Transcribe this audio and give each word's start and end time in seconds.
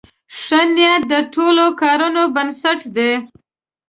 ښه 0.39 0.59
نیت 0.75 1.01
د 1.11 1.13
ټولو 1.33 1.65
کارونو 1.81 2.21
بنسټ 2.35 2.79
دی. 2.95 3.11